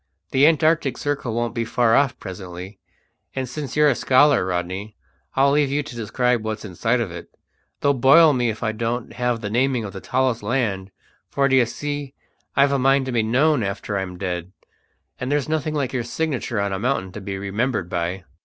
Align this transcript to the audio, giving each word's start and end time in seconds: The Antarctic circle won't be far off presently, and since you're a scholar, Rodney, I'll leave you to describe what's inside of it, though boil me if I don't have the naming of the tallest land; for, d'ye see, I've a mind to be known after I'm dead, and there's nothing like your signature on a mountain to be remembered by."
The 0.31 0.47
Antarctic 0.47 0.97
circle 0.97 1.35
won't 1.35 1.53
be 1.53 1.63
far 1.63 1.95
off 1.95 2.17
presently, 2.17 2.79
and 3.35 3.47
since 3.47 3.75
you're 3.77 3.87
a 3.87 3.93
scholar, 3.93 4.43
Rodney, 4.47 4.95
I'll 5.35 5.51
leave 5.51 5.69
you 5.69 5.83
to 5.83 5.95
describe 5.95 6.43
what's 6.43 6.65
inside 6.65 6.99
of 6.99 7.11
it, 7.11 7.29
though 7.81 7.93
boil 7.93 8.33
me 8.33 8.49
if 8.49 8.63
I 8.63 8.71
don't 8.71 9.13
have 9.13 9.41
the 9.41 9.49
naming 9.51 9.83
of 9.85 9.93
the 9.93 10.01
tallest 10.01 10.41
land; 10.41 10.89
for, 11.29 11.47
d'ye 11.47 11.65
see, 11.65 12.15
I've 12.55 12.71
a 12.71 12.79
mind 12.79 13.05
to 13.05 13.11
be 13.11 13.21
known 13.21 13.61
after 13.61 13.95
I'm 13.95 14.17
dead, 14.17 14.51
and 15.19 15.31
there's 15.31 15.47
nothing 15.47 15.75
like 15.75 15.93
your 15.93 16.03
signature 16.03 16.59
on 16.59 16.73
a 16.73 16.79
mountain 16.79 17.11
to 17.11 17.21
be 17.21 17.37
remembered 17.37 17.87
by." 17.87 18.23